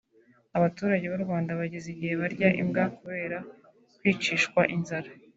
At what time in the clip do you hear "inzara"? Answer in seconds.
4.75-5.09